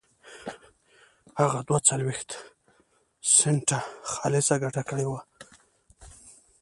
هغه 1.41 1.59
دوه 1.67 1.79
څلوېښت 1.89 2.29
سنټه 3.35 3.79
خالصه 4.11 4.55
ګټه 4.63 4.81
کړې 4.89 5.05
وه. 5.11 5.21